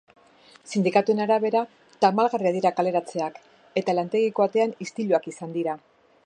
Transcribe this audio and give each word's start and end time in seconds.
Sindikatuen 0.69 1.19
arabera, 1.25 1.61
tamalgarriak 2.05 2.57
dira 2.57 2.71
kaleratzeak, 2.79 3.37
eta 3.83 3.97
lantegiko 3.99 4.47
atean 4.49 4.75
istiluak 4.87 5.31
izan 5.35 5.55
dira. 5.61 5.79